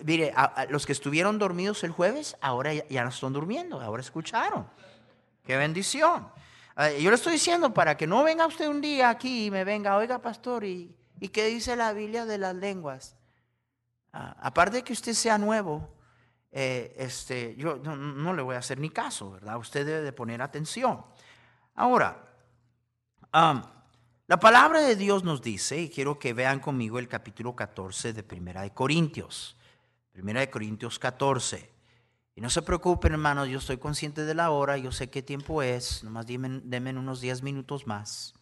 [0.04, 0.34] mire,
[0.70, 4.68] los que estuvieron dormidos el jueves, ahora ya no están durmiendo, ahora escucharon.
[5.46, 6.28] Qué bendición.
[7.00, 9.98] Yo le estoy diciendo para que no venga usted un día aquí y me venga,
[9.98, 13.16] oiga pastor, ¿y, ¿y qué dice la Biblia de las lenguas?
[14.14, 15.90] Ah, aparte de que usted sea nuevo,
[16.52, 19.58] eh, este, yo no, le voy a hacer ni caso, ¿verdad?
[19.58, 21.06] Usted debe de poner atención.
[21.76, 22.24] Ahora,
[23.32, 28.24] la palabra de Dios nos dice, y quiero que vean conmigo el capítulo 14 de
[28.24, 29.58] Primera de Corintios.
[30.12, 31.77] Primera de Corintios 14.
[32.38, 35.64] Y no se preocupen, hermanos, yo estoy consciente de la hora, yo sé qué tiempo
[35.64, 38.36] es, nomás denme, denme unos 10 minutos más.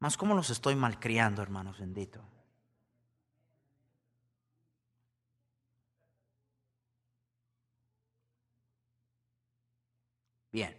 [0.00, 2.22] Más cómo los estoy malcriando, hermanos, bendito.
[10.52, 10.76] Bien.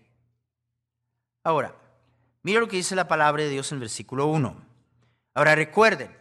[1.43, 1.75] Ahora,
[2.43, 4.63] mira lo que dice la palabra de Dios en versículo 1.
[5.33, 6.15] Ahora recuerden,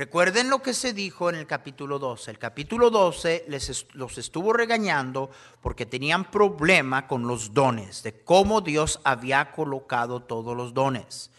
[0.00, 2.30] recuerden lo que se dijo en el capítulo 12.
[2.30, 5.28] El capítulo 12 les los estuvo regañando
[5.60, 11.30] porque tenían problema con los dones, de cómo Dios había colocado todos los dones.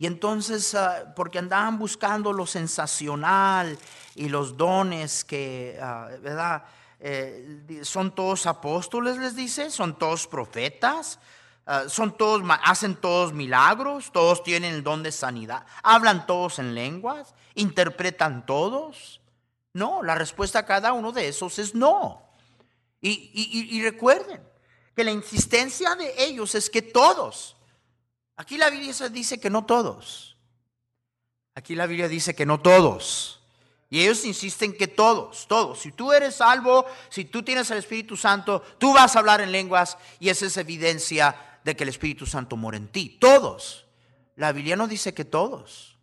[0.00, 3.78] Y entonces, ah, porque andaban buscando lo sensacional
[4.16, 6.64] y los dones que, ah, ¿verdad?
[6.98, 11.20] Eh, son todos apóstoles, les dice, son todos profetas,
[11.68, 16.74] ah, son todos, hacen todos milagros, todos tienen el don de sanidad, hablan todos en
[16.74, 19.20] lenguas, interpretan todos.
[19.72, 22.22] No, la respuesta a cada uno de esos es no.
[23.00, 24.42] y recuerden
[24.96, 27.54] que la insistencia de ellos es que todos,
[28.38, 30.36] Aquí la Biblia dice que no todos.
[31.56, 33.40] Aquí la Biblia dice que no todos.
[33.90, 35.80] Y ellos insisten que todos, todos.
[35.80, 39.50] Si tú eres salvo, si tú tienes el Espíritu Santo, tú vas a hablar en
[39.50, 41.34] lenguas y esa es evidencia
[41.68, 43.18] de que el Espíritu Santo mora en ti.
[43.20, 43.86] Todos.
[44.36, 45.98] La Biblia no dice que todos.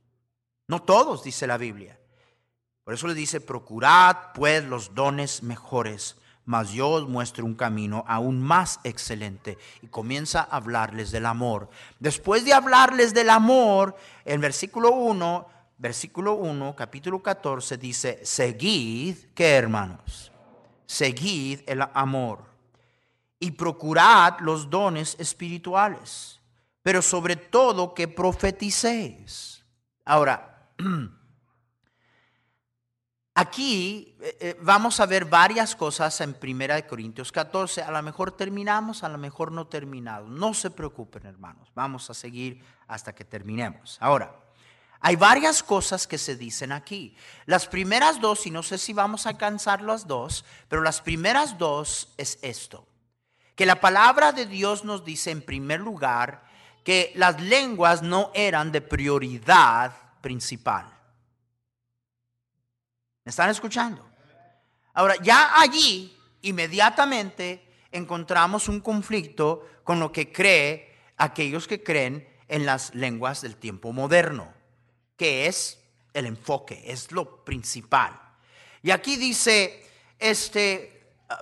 [0.68, 2.00] No todos, dice la Biblia.
[2.84, 8.06] Por eso le dice, procurad pues los dones mejores mas yo os muestro un camino
[8.08, 9.58] aún más excelente.
[9.82, 11.70] Y comienza a hablarles del amor.
[12.00, 15.48] Después de hablarles del amor, en versículo 1,
[15.80, 20.32] versículo 1, capítulo 14, dice, seguid, ¿qué hermanos?
[20.86, 22.55] Seguid el amor
[23.40, 26.40] y procurad los dones espirituales,
[26.82, 29.64] pero sobre todo que profeticéis.
[30.06, 30.72] Ahora,
[33.38, 37.82] Aquí eh, eh, vamos a ver varias cosas en 1 Corintios 14.
[37.82, 40.30] A lo mejor terminamos, a lo mejor no terminamos.
[40.30, 41.70] No se preocupen, hermanos.
[41.76, 43.98] Vamos a seguir hasta que terminemos.
[44.00, 44.34] Ahora,
[45.02, 47.18] hay varias cosas que se dicen aquí.
[47.46, 51.58] Las primeras dos, y no sé si vamos a alcanzar las dos, pero las primeras
[51.58, 52.88] dos es esto.
[53.56, 56.44] Que la palabra de Dios nos dice en primer lugar
[56.84, 60.86] que las lenguas no eran de prioridad principal.
[63.24, 64.08] ¿Me están escuchando?
[64.94, 72.66] Ahora, ya allí, inmediatamente, encontramos un conflicto con lo que cree aquellos que creen en
[72.66, 74.54] las lenguas del tiempo moderno,
[75.18, 75.80] que es
[76.14, 78.20] el enfoque, es lo principal.
[78.84, 79.84] Y aquí dice,
[80.20, 80.95] este,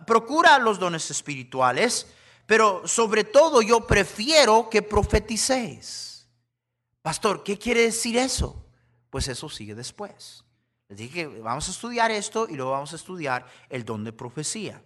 [0.05, 2.07] procura los dones espirituales,
[2.45, 6.27] pero sobre todo yo prefiero que profeticéis.
[7.01, 8.65] Pastor, ¿qué quiere decir eso?
[9.09, 10.43] Pues eso sigue después.
[10.89, 14.13] Les dije que vamos a estudiar esto y luego vamos a estudiar el don de
[14.13, 14.81] profecía.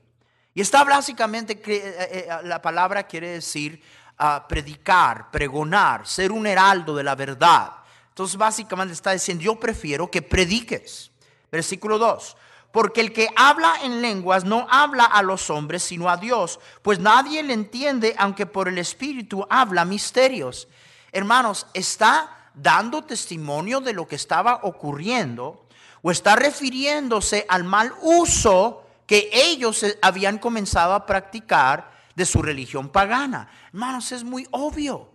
[0.53, 3.81] Y está básicamente, que eh, eh, la palabra quiere decir
[4.17, 7.73] ah, predicar, pregonar, ser un heraldo de la verdad.
[8.09, 11.11] Entonces básicamente está diciendo, yo prefiero que prediques.
[11.51, 12.37] Versículo 2.
[12.71, 16.99] Porque el que habla en lenguas no habla a los hombres, sino a Dios, pues
[16.99, 20.67] nadie le entiende, aunque por el Espíritu habla misterios.
[21.11, 25.67] Hermanos, está dando testimonio de lo que estaba ocurriendo
[26.01, 32.89] o está refiriéndose al mal uso que ellos habían comenzado a practicar de su religión
[32.89, 33.49] pagana.
[33.67, 35.09] Hermanos, es muy obvio.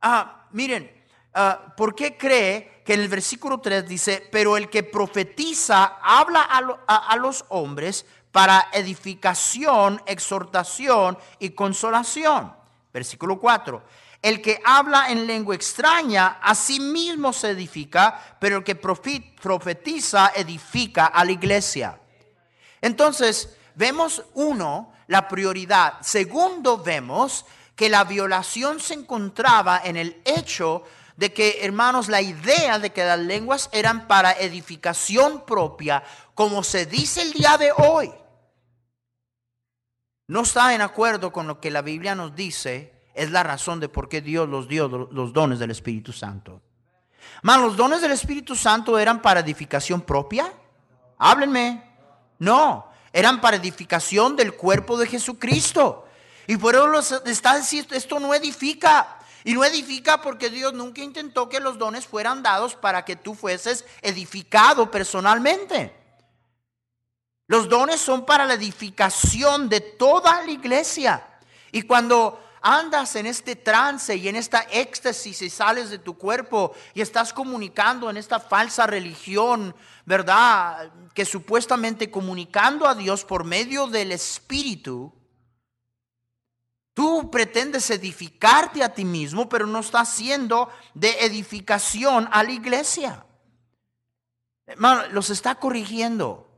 [0.00, 0.90] Ah, miren,
[1.34, 6.48] ah, ¿por qué cree que en el versículo 3 dice, pero el que profetiza habla
[6.86, 12.50] a los hombres para edificación, exhortación y consolación?
[12.90, 13.82] Versículo 4.
[14.22, 20.32] El que habla en lengua extraña a sí mismo se edifica, pero el que profetiza
[20.34, 22.00] edifica a la iglesia.
[22.80, 26.00] Entonces, vemos uno, la prioridad.
[26.00, 27.44] Segundo, vemos
[27.76, 30.84] que la violación se encontraba en el hecho
[31.18, 36.86] de que, hermanos, la idea de que las lenguas eran para edificación propia, como se
[36.86, 38.08] dice el día de hoy,
[40.28, 43.88] no está en acuerdo con lo que la Biblia nos dice es la razón de
[43.88, 46.62] por qué Dios los dio los dones del Espíritu Santo.
[47.42, 50.52] Man, los dones del Espíritu Santo eran para edificación propia.
[51.18, 51.82] Háblenme.
[52.38, 56.06] No, eran para edificación del cuerpo de Jesucristo.
[56.46, 59.17] Y por eso está diciendo, esto no edifica.
[59.48, 63.34] Y no edifica porque Dios nunca intentó que los dones fueran dados para que tú
[63.34, 65.96] fueses edificado personalmente.
[67.46, 71.26] Los dones son para la edificación de toda la iglesia.
[71.72, 76.74] Y cuando andas en este trance y en esta éxtasis y sales de tu cuerpo
[76.92, 80.92] y estás comunicando en esta falsa religión, ¿verdad?
[81.14, 85.10] Que supuestamente comunicando a Dios por medio del Espíritu,
[86.98, 93.24] tú pretendes edificarte a ti mismo, pero no estás haciendo de edificación a la iglesia.
[94.66, 96.50] Hermano, los está corrigiendo.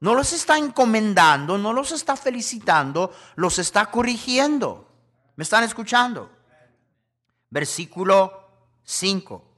[0.00, 4.90] No los está encomendando, no los está felicitando, los está corrigiendo.
[5.36, 6.32] ¿Me están escuchando?
[7.48, 8.50] Versículo
[8.82, 9.54] 5.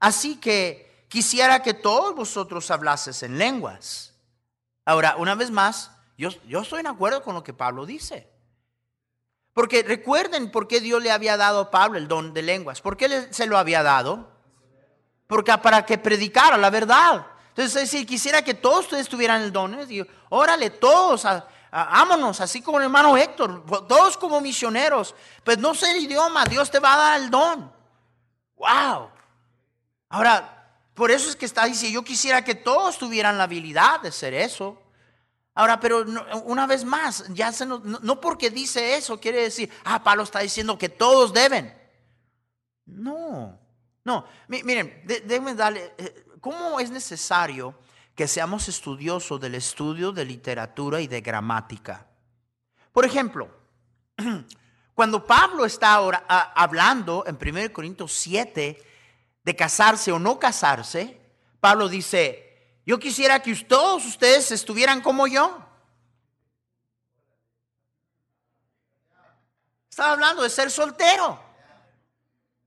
[0.00, 4.14] Así que quisiera que todos vosotros hablases en lenguas.
[4.86, 8.34] Ahora, una vez más, yo, yo estoy en acuerdo con lo que Pablo dice.
[9.56, 12.82] Porque recuerden por qué Dios le había dado a Pablo el don de lenguas.
[12.82, 14.28] ¿Por qué se lo había dado?
[15.26, 17.26] Porque para que predicara la verdad.
[17.48, 22.60] Entonces, si quisiera que todos ustedes tuvieran el don, digo, órale, todos, a, ámonos, así
[22.60, 25.14] como el hermano Héctor, todos como misioneros.
[25.42, 27.72] Pues no sé el idioma, Dios te va a dar el don.
[28.56, 29.08] ¡Wow!
[30.10, 34.12] Ahora, por eso es que está diciendo, yo quisiera que todos tuvieran la habilidad de
[34.12, 34.82] ser eso.
[35.58, 36.04] Ahora, pero
[36.44, 40.76] una vez más, ya se no, porque dice eso quiere decir, ah, Pablo está diciendo
[40.76, 41.74] que todos deben.
[42.84, 43.58] No,
[44.04, 47.74] no, miren, déjenme darle, eh, ¿cómo es necesario
[48.14, 52.06] que seamos estudiosos del estudio de literatura y de gramática?
[52.92, 53.48] Por ejemplo,
[54.94, 56.18] cuando Pablo está ahora
[56.54, 58.82] hablando en 1 Corintios 7
[59.42, 61.18] de casarse o no casarse,
[61.60, 62.45] Pablo dice,
[62.86, 65.60] yo quisiera que todos ustedes estuvieran como yo.
[69.90, 71.42] Estaba hablando de ser soltero.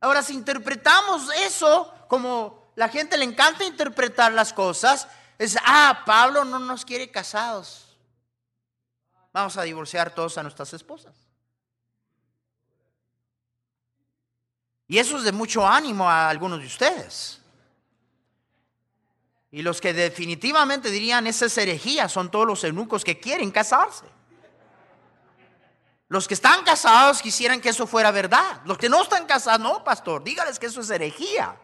[0.01, 6.43] Ahora, si interpretamos eso como la gente le encanta interpretar las cosas, es, ah, Pablo
[6.43, 7.97] no nos quiere casados.
[9.31, 11.15] Vamos a divorciar todos a nuestras esposas.
[14.85, 17.38] Y eso es de mucho ánimo a algunos de ustedes.
[19.51, 24.05] Y los que definitivamente dirían esa es herejía son todos los eunucos que quieren casarse.
[26.07, 28.61] Los que están casados quisieran que eso fuera verdad.
[28.65, 31.55] Los que no están casados, no, pastor, dígales que eso es herejía.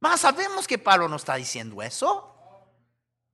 [0.00, 2.26] Más sabemos que Pablo no está diciendo eso.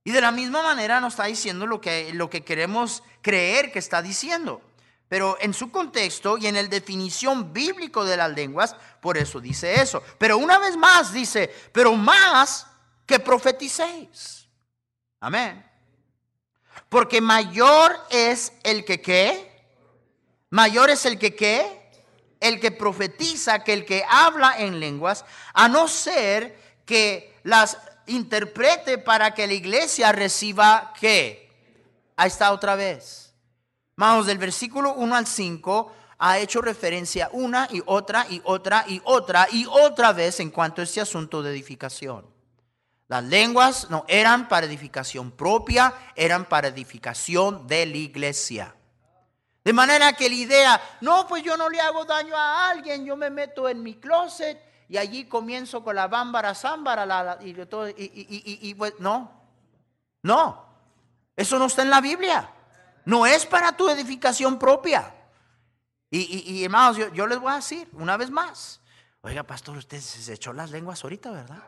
[0.03, 3.79] Y de la misma manera no está diciendo lo que, lo que queremos creer que
[3.79, 4.61] está diciendo.
[5.09, 9.81] Pero en su contexto y en el definición bíblico de las lenguas, por eso dice
[9.81, 10.03] eso.
[10.17, 12.67] Pero una vez más dice, pero más
[13.07, 14.47] que profeticéis.
[15.19, 15.65] Amén.
[16.89, 19.51] Porque mayor es el que qué.
[20.51, 21.89] Mayor es el que qué.
[22.39, 28.99] El que profetiza que el que habla en lenguas, a no ser que las interprete
[28.99, 31.49] para que la iglesia reciba qué.
[32.15, 33.33] Ahí está otra vez.
[33.95, 39.01] Vamos, del versículo 1 al 5 ha hecho referencia una y otra y otra y
[39.03, 42.36] otra y otra vez en cuanto a este asunto de edificación.
[43.07, 48.75] Las lenguas no eran para edificación propia, eran para edificación de la iglesia.
[49.63, 53.15] De manera que la idea, no, pues yo no le hago daño a alguien, yo
[53.15, 57.87] me meto en mi closet y allí comienzo con la bámbara, zámbara, la, y, todo,
[57.89, 59.31] y, pues no,
[60.23, 60.65] no,
[61.35, 62.49] eso no está en la Biblia.
[63.05, 65.13] No es para tu edificación propia.
[66.09, 68.81] Y, hermanos, yo, yo les voy a decir una vez más,
[69.21, 71.63] oiga, pastor, usted se echó las lenguas ahorita, ¿verdad?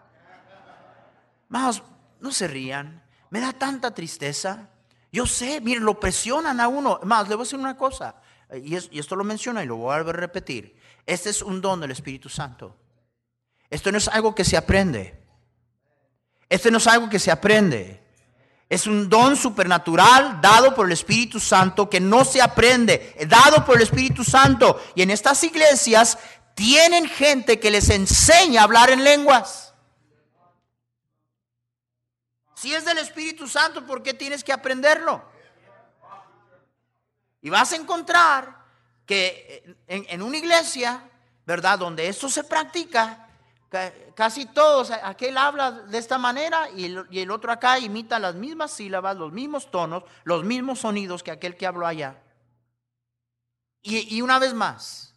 [1.50, 1.84] Más,
[2.20, 3.04] no se rían.
[3.30, 4.70] Me da tanta tristeza.
[5.12, 7.00] Yo sé, miren, lo presionan a uno.
[7.04, 8.16] Más, le voy a decir una cosa.
[8.64, 10.76] Y, esto lo menciona y lo voy a repetir.
[11.06, 12.76] Este es un don del Espíritu Santo.
[13.70, 15.20] Esto no es algo que se aprende.
[16.48, 18.04] Esto no es algo que se aprende.
[18.68, 23.78] Es un don supernatural dado por el Espíritu Santo que no se aprende, dado por
[23.78, 24.80] el Espíritu Santo.
[24.94, 26.18] Y en estas iglesias
[26.54, 29.69] tienen gente que les enseña a hablar en lenguas.
[32.60, 35.24] Si es del Espíritu Santo, ¿por qué tienes que aprenderlo?
[37.42, 38.66] Y vas a encontrar
[39.06, 41.10] que en, una iglesia,
[41.46, 41.80] ¿verdad?
[41.80, 43.30] Donde esto se practica,
[44.14, 46.84] casi todos, aquel habla de esta manera y
[47.20, 51.56] el, otro acá imita las mismas sílabas, los mismos tonos, los mismos sonidos que aquel
[51.56, 52.22] que habló allá.
[53.82, 55.09] y una vez más,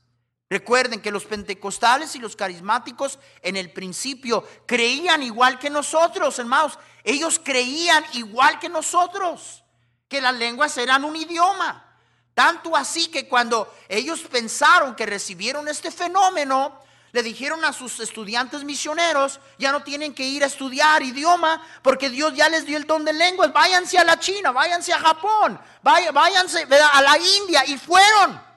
[0.52, 6.78] Recuerden que los pentecostales y los carismáticos en el principio creían igual que nosotros, hermanos.
[7.04, 9.64] Ellos creían igual que nosotros,
[10.08, 11.96] que las lenguas eran un idioma.
[12.34, 16.78] Tanto así que cuando ellos pensaron que recibieron este fenómeno,
[17.12, 22.10] le dijeron a sus estudiantes misioneros, ya no tienen que ir a estudiar idioma porque
[22.10, 23.54] Dios ya les dio el don de lenguas.
[23.54, 28.51] Váyanse a la China, váyanse a Japón, váyanse a la India y fueron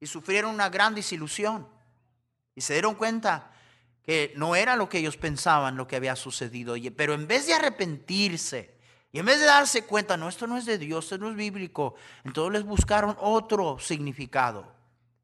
[0.00, 1.66] y sufrieron una gran desilusión.
[2.54, 3.52] Y se dieron cuenta
[4.02, 6.74] que no era lo que ellos pensaban lo que había sucedido.
[6.96, 8.78] Pero en vez de arrepentirse
[9.12, 11.36] y en vez de darse cuenta, no, esto no es de Dios, esto no es
[11.36, 11.94] bíblico,
[12.24, 14.72] entonces les buscaron otro significado.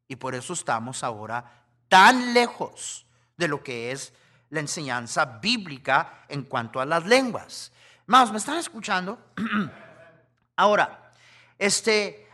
[0.08, 3.06] Y por eso estamos ahora tan lejos
[3.36, 4.12] de lo que es
[4.50, 7.72] la enseñanza bíblica en cuanto a las lenguas.
[8.06, 9.18] Más, ¿me están escuchando?
[10.56, 11.10] Ahora,
[11.58, 12.28] este,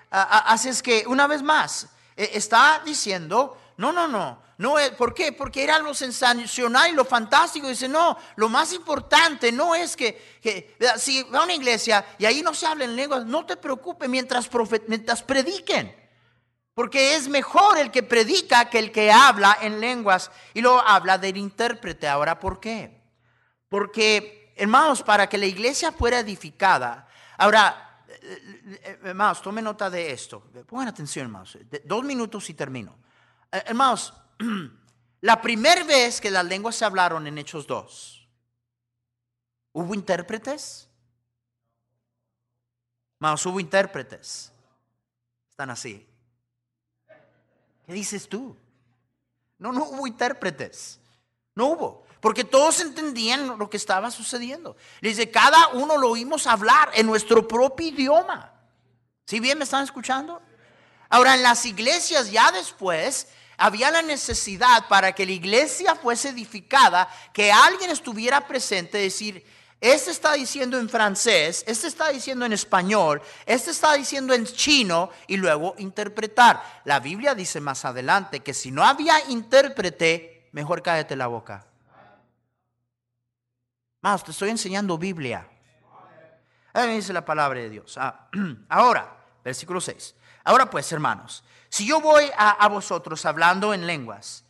[0.64, 1.88] es que una vez más,
[2.32, 4.42] está diciendo, no, no, no.
[4.58, 5.32] no es, ¿Por qué?
[5.32, 7.66] Porque era lo sensacional y lo fantástico.
[7.66, 12.42] Dice, no, lo más importante no es que, si va a una iglesia y ahí
[12.42, 14.50] no se habla en lenguas, no te preocupes mientras,
[14.86, 15.96] mientras prediquen.
[16.74, 20.30] Porque es mejor el que predica que el que habla en lenguas.
[20.52, 22.06] Y luego habla del intérprete.
[22.06, 23.00] Ahora, ¿por qué?
[23.70, 27.08] Porque, hermanos, para que la iglesia fuera edificada.
[27.38, 27.89] Ahora, eh, eh,
[29.02, 30.42] hermanos, tome nota de esto.
[30.66, 31.58] Pongan atención, hermanos.
[31.84, 32.96] Dos minutos y termino.
[33.52, 34.14] Eh, hermanos,
[35.20, 38.28] la primera vez que las lenguas se hablaron en Hechos 2,
[39.72, 40.88] ¿hubo intérpretes?
[43.16, 44.52] Hermanos, hubo intérpretes.
[45.50, 46.06] Están así.
[47.86, 48.56] ¿Qué dices tú?
[49.58, 51.00] No, no hubo intérpretes.
[51.54, 52.06] No hubo.
[52.20, 54.76] Porque todos entendían lo que estaba sucediendo.
[55.00, 58.52] Dice, cada uno lo oímos hablar en nuestro propio idioma.
[59.26, 60.42] ¿Sí bien me están escuchando?
[61.08, 67.08] Ahora, en las iglesias ya después había la necesidad para que la iglesia fuese edificada,
[67.32, 69.44] que alguien estuviera presente, decir,
[69.80, 75.08] este está diciendo en francés, este está diciendo en español, este está diciendo en chino
[75.26, 76.82] y luego interpretar.
[76.84, 81.69] La Biblia dice más adelante que si no había intérprete, mejor cállate la boca.
[84.02, 85.48] Más, te estoy enseñando Biblia.
[86.72, 87.96] Ahí dice la palabra de Dios.
[87.98, 88.28] Ah,
[88.68, 90.14] ahora, versículo 6.
[90.44, 94.44] Ahora pues, hermanos, si yo voy a, vosotros hablando en lenguas,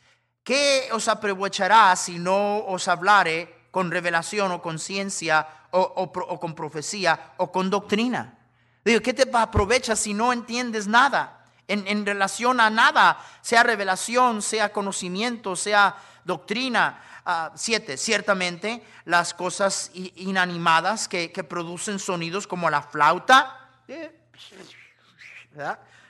[0.44, 7.34] ¿qué os aprovechará si no os hablare con revelación o con ciencia o, con profecía
[7.36, 8.38] o con doctrina.
[8.84, 11.36] Digo, ¿qué te aprovecha si no entiendes nada?
[11.68, 17.00] En, relación a nada, sea revelación, sea conocimiento, sea doctrina.
[17.24, 23.68] Ah, siete, ciertamente las cosas inanimadas que, producen sonidos como la flauta,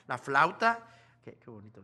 [0.07, 0.79] la flauta,
[1.25, 1.83] qué, bonito,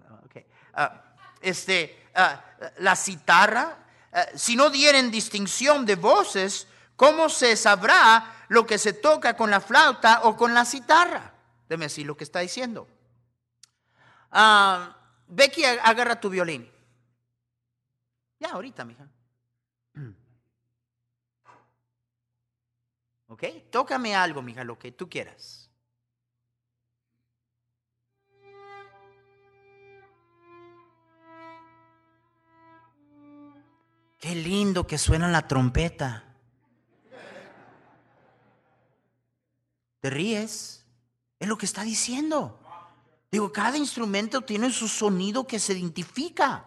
[0.74, 1.02] ah,
[1.40, 2.40] este, ah,
[2.78, 3.78] la citarra,
[4.12, 9.50] eh, si no dieren distinción de voces, ¿cómo se sabrá lo que se toca con
[9.50, 11.34] la flauta o con la citarra?
[11.68, 12.86] Deme decir lo que está diciendo.
[14.30, 14.96] Ah,
[15.26, 16.70] Becky, agarra tu violín.
[18.38, 19.08] Ya, ahorita, mija.
[23.36, 23.44] ¿Ok?
[23.70, 25.68] Tócame algo, mija, lo que tú quieras.
[34.18, 36.24] Qué lindo que suena la trompeta.
[40.00, 40.86] ¿Te ríes?
[41.38, 42.58] Es lo que está diciendo.
[43.30, 46.64] Digo, cada instrumento tiene su sonido que se identifica.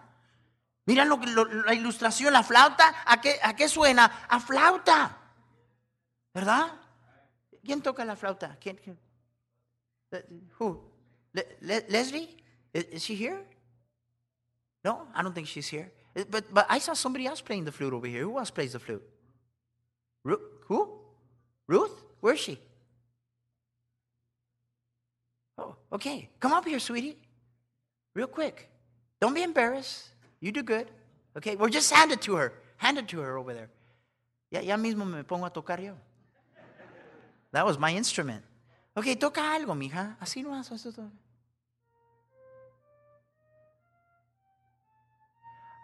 [0.85, 4.27] Mira lo, la ilustración, la flauta, ¿a qué, ¿a qué suena?
[4.29, 5.18] A flauta.
[6.33, 6.71] ¿Verdad?
[7.63, 8.57] ¿Quién toca la flauta?
[8.59, 8.79] ¿Quién?
[10.59, 10.81] Who?
[11.61, 12.37] Leslie?
[12.73, 13.45] Is she here?
[14.83, 15.91] No, I don't think she's here.
[16.15, 18.23] Eh, but, but I saw somebody else playing the flute over here.
[18.23, 19.03] Who else plays the flute?
[20.23, 20.41] Ruth?
[20.67, 20.89] Who?
[21.67, 22.03] Ruth?
[22.21, 22.59] Where is she?
[25.57, 26.29] Oh, okay.
[26.39, 27.17] Come up here, sweetie.
[28.15, 28.69] Real quick.
[29.19, 30.09] Don't be embarrassed.
[30.39, 30.89] You do good.
[31.37, 32.53] Okay, well, just hand it to her.
[32.77, 33.69] Hand it to her over there.
[34.51, 35.95] Ya, ya mismo me pongo a tocar yo.
[37.51, 38.43] That was my instrument.
[38.95, 40.17] Okay, toca algo, mija.
[40.19, 41.09] Así no haces esto.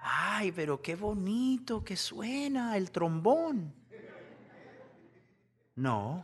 [0.02, 3.74] Ay, pero qué bonito que suena el trombón.
[5.76, 6.24] No,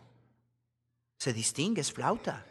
[1.17, 2.45] se distingue, es flauta.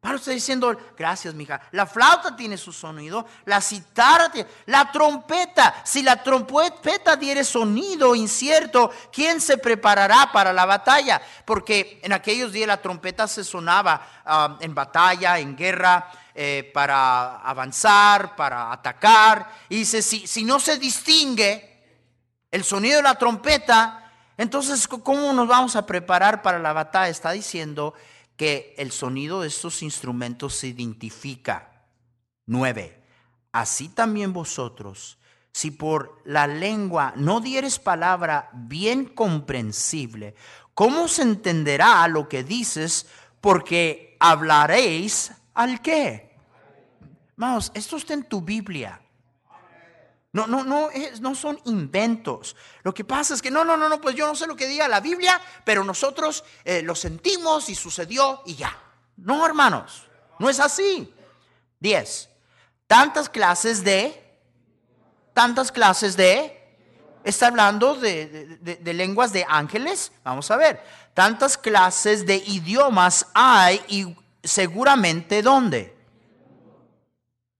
[0.00, 1.60] Pablo está diciendo, gracias, mija.
[1.72, 5.82] La flauta tiene su sonido, la citarra tiene, la trompeta.
[5.84, 11.20] Si la trompeta diere sonido incierto, ¿quién se preparará para la batalla?
[11.44, 17.36] Porque en aquellos días la trompeta se sonaba ah, en batalla, en guerra, eh, para
[17.42, 19.52] avanzar, para atacar.
[19.68, 21.84] Y dice, si, si no se distingue
[22.50, 27.10] el sonido de la trompeta, entonces, ¿cómo nos vamos a preparar para la batalla?
[27.10, 27.92] Está diciendo
[28.40, 31.84] que el sonido de estos instrumentos se identifica.
[32.46, 33.04] Nueve.
[33.52, 35.18] Así también vosotros,
[35.52, 40.34] si por la lengua no dieres palabra bien comprensible,
[40.72, 43.08] ¿cómo se entenderá lo que dices?
[43.42, 46.34] Porque hablaréis ¿Al qué?
[47.36, 49.02] Vamos, esto está en tu Biblia.
[50.32, 52.54] No, no, no, no son inventos.
[52.82, 54.68] Lo que pasa es que no, no, no, no, pues yo no sé lo que
[54.68, 58.76] diga la Biblia, pero nosotros eh, lo sentimos y sucedió y ya.
[59.16, 60.06] No, hermanos,
[60.38, 61.12] no es así.
[61.80, 62.28] Diez.
[62.86, 64.38] Tantas clases de,
[65.34, 66.56] tantas clases de,
[67.24, 70.12] está hablando de, de lenguas de ángeles.
[70.22, 70.80] Vamos a ver.
[71.12, 75.96] Tantas clases de idiomas hay y seguramente ¿dónde?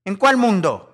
[0.04, 0.89] ¿En cuál mundo?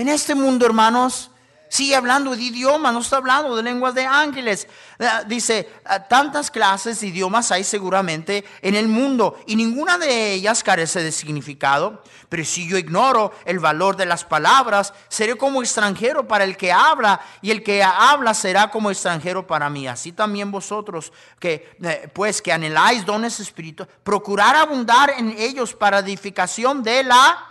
[0.00, 1.30] En este mundo, hermanos,
[1.68, 4.66] sigue hablando de idiomas, no está hablando de lenguas de ángeles.
[4.98, 10.32] Eh, dice, eh, tantas clases de idiomas hay seguramente en el mundo y ninguna de
[10.32, 12.02] ellas carece de significado.
[12.30, 16.72] Pero si yo ignoro el valor de las palabras, seré como extranjero para el que
[16.72, 19.86] habla y el que habla será como extranjero para mí.
[19.86, 25.98] Así también vosotros, que eh, pues que anheláis dones espirituales, procurar abundar en ellos para
[25.98, 27.44] edificación de la...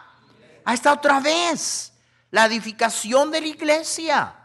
[0.66, 1.89] Ahí está otra vez
[2.32, 4.36] la edificación de la iglesia.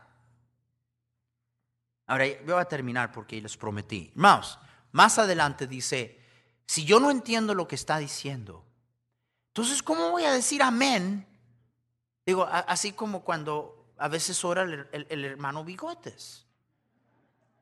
[2.07, 4.11] Ahora, voy a terminar porque les prometí.
[4.15, 4.59] Más,
[4.93, 6.21] más adelante dice,
[6.67, 8.65] si yo no entiendo lo que está diciendo,
[9.49, 11.27] entonces, ¿cómo voy a decir amén?
[12.27, 16.45] Digo, así como cuando a veces ora el, hermano Bigotes.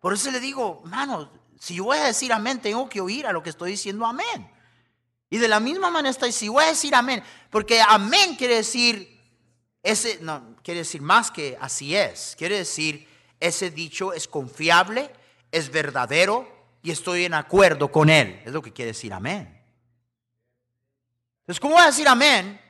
[0.00, 3.32] Por eso le digo, hermano, si yo voy a decir amén, tengo que oír a
[3.32, 4.50] lo que estoy diciendo amén.
[5.28, 9.11] Y de la misma manera estoy, si voy a decir amén, porque amén quiere decir
[9.82, 12.34] ese no quiere decir más que así es.
[12.38, 13.08] Quiere decir,
[13.40, 15.10] ese dicho es confiable,
[15.50, 16.48] es verdadero
[16.82, 18.40] y estoy en acuerdo con él.
[18.44, 19.60] Es lo que quiere decir amén.
[21.40, 22.60] Entonces, ¿cómo voy a decir amén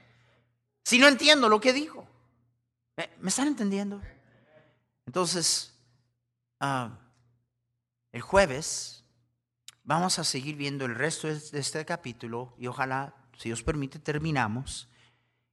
[0.83, 2.09] si no entiendo lo que dijo?
[2.97, 4.01] ¿Me, están entendiendo?
[5.07, 5.75] Entonces,
[6.61, 6.99] ah,
[8.13, 9.05] el jueves
[9.85, 14.89] vamos a seguir viendo el resto de este capítulo y ojalá, si Dios permite, terminamos.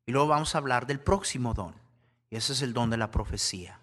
[0.10, 1.76] Y luego vamos a hablar del próximo don.
[2.32, 3.80] Y ese es el don de la profecía.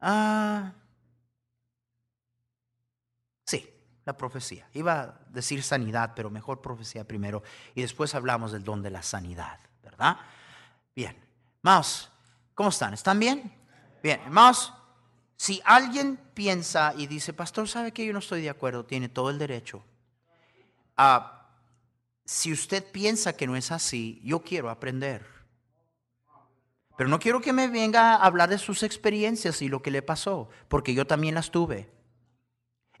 [0.00, 0.72] Ah,
[3.44, 3.68] sí,
[4.04, 4.68] la profecía.
[4.72, 7.42] Iba a decir sanidad, pero mejor profecía primero.
[7.74, 10.16] Y después hablamos del don de la sanidad, ¿verdad?
[10.94, 11.16] Bien.
[11.62, 12.08] Maos,
[12.54, 12.94] ¿cómo están?
[12.94, 13.52] ¿Están bien?
[14.00, 14.20] Bien.
[14.30, 14.72] Maos,
[15.36, 18.84] si alguien piensa y dice, pastor, ¿sabe que yo no estoy de acuerdo?
[18.84, 19.82] Tiene todo el derecho.
[20.96, 21.48] Ah,
[22.24, 25.31] si usted piensa que no es así, yo quiero aprender.
[27.02, 30.02] Pero no quiero que me venga a hablar de sus experiencias y lo que le
[30.02, 31.90] pasó, porque yo también las tuve.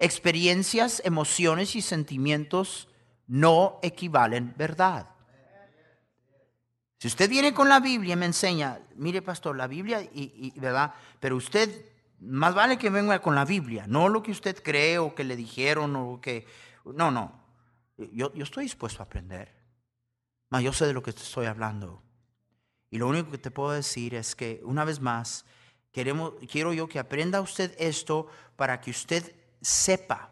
[0.00, 2.88] Experiencias, emociones y sentimientos
[3.28, 5.08] no equivalen verdad.
[6.98, 10.94] Si usted viene con la Biblia y me enseña, mire pastor, la Biblia, y, ¿verdad?
[11.20, 11.70] Pero usted,
[12.18, 15.36] más vale que venga con la Biblia, no lo que usted cree o que le
[15.36, 16.44] dijeron o que...
[16.84, 17.40] No, no.
[17.96, 19.54] Yo, yo estoy dispuesto a aprender.
[20.50, 22.02] Mas yo sé de lo que estoy hablando.
[22.92, 25.46] Y lo único que te puedo decir es que, una vez más,
[25.92, 30.28] queremos, quiero yo que aprenda usted esto para que usted sepa,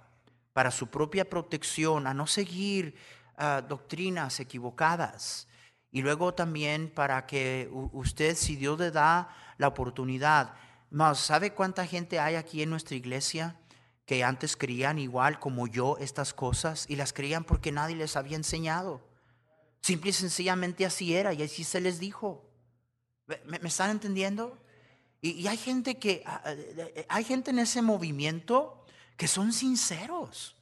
[0.53, 2.97] para su propia protección, a no seguir
[3.39, 5.49] ah, doctrinas equivocadas.
[5.91, 10.53] Y luego también para que usted, si Dios le da la oportunidad,
[10.91, 13.57] más, ¿sabe cuánta gente hay aquí en nuestra iglesia
[14.05, 18.37] que antes creían igual como yo estas cosas y las creían porque nadie les había
[18.37, 19.01] enseñado?
[19.81, 22.50] Simple y sencillamente así era y así se les dijo.
[23.47, 24.59] ¿Me, están entendiendo?
[25.21, 26.55] Y, hay gente que, ah, ah,
[27.09, 28.85] hay gente en ese movimiento
[29.17, 30.57] que son sinceros.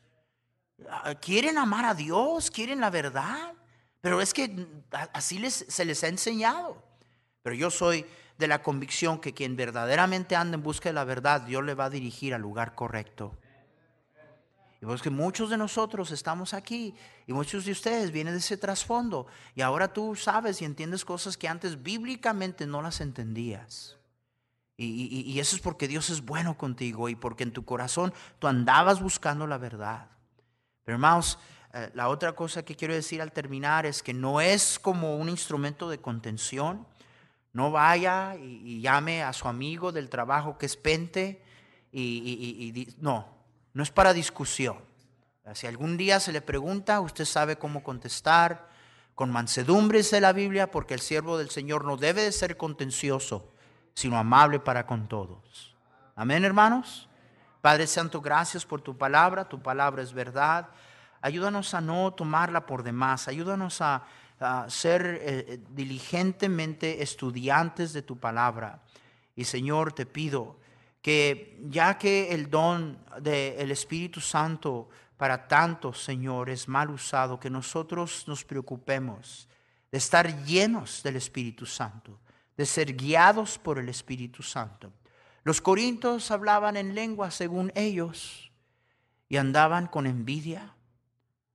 [0.91, 3.55] Ah, quieren amar a Dios, quieren la verdad,
[4.01, 4.67] pero es que
[5.13, 6.83] así les, se les ha enseñado.
[7.43, 8.05] Pero yo soy
[8.39, 11.87] de la convicción que quien verdaderamente anda en busca de la verdad, Dios le va
[11.87, 13.37] a dirigir al lugar correcto.
[14.81, 16.95] Y pues que muchos de nosotros estamos aquí
[17.27, 19.27] y muchos de ustedes vienen de ese trasfondo
[19.57, 23.97] y ahora tú sabes y entiendes cosas que antes bíblicamente no las entendías.
[24.81, 29.03] Y, eso es porque Dios es bueno contigo y porque en tu corazón tú andabas
[29.03, 30.07] buscando la verdad.
[30.85, 31.41] Pero hermanos,
[31.75, 35.29] eh, la otra cosa que quiero decir al terminar es que no es como un
[35.29, 36.87] instrumento de contención.
[37.53, 41.43] No vaya y, llame a su amigo del trabajo que es pente
[41.91, 43.38] y no,
[43.75, 44.79] no es para discusión.
[45.55, 48.69] Si algún día se le pregunta, usted sabe cómo contestar.
[49.15, 53.51] Con mansedumbre dice la Biblia, porque el siervo del Señor no debe de ser contencioso,
[53.95, 55.75] sino amable para con todos.
[56.15, 57.09] Amén, hermanos.
[57.61, 59.49] Padre Santo, gracias por tu palabra.
[59.49, 60.69] Tu palabra es verdad.
[61.21, 63.27] Ayúdanos a no tomarla por demás.
[63.27, 64.05] Ayúdanos a,
[64.69, 68.83] ser eh, eh, diligentemente estudiantes de tu palabra.
[69.35, 70.61] Y Señor, te pido
[71.03, 77.51] que ya que el don del Espíritu Santo para tantos, Señor, es mal usado, que
[77.51, 79.49] nosotros nos preocupemos
[79.91, 82.21] de estar llenos del Espíritu Santo,
[82.57, 84.93] de ser guiados por el Espíritu Santo.
[85.43, 88.53] Los corintios hablaban en lengua según ellos
[89.29, 90.75] y andaban con envidia,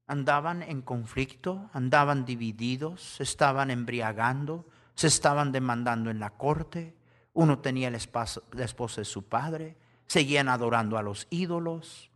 [0.07, 6.95] andaban en conflicto, andaban divididos, estaban embriagando, se estaban demandando en la corte
[7.33, 9.75] uno tenía la esposa, de su padre,
[10.05, 12.11] seguían adorando a los ídolos.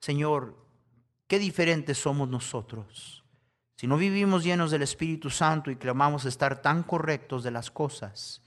[0.00, 0.56] Señor,
[1.26, 3.24] qué diferentes somos nosotros.
[3.76, 8.42] Si no vivimos llenos del Espíritu Santo y clamamos estar tan correctos de las cosas,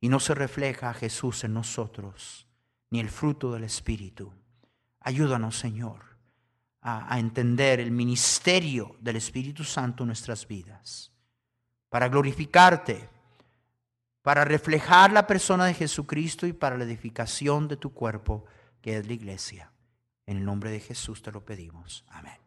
[0.00, 2.46] y no se refleja a Jesús en nosotros,
[2.90, 4.32] ni el fruto del Espíritu.
[5.00, 6.04] Ayúdanos, Señor,
[6.82, 11.12] a, a entender el ministerio del Espíritu Santo en nuestras vidas,
[11.88, 13.08] para glorificarte,
[14.26, 18.44] para reflejar la persona de Jesucristo y para la edificación de tu cuerpo,
[18.82, 19.70] que es la iglesia.
[20.26, 22.04] En el nombre de Jesús te lo pedimos.
[22.08, 22.45] Amén.